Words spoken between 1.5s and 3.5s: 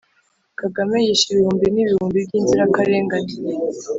n'ibihumbi by'inzirakarengane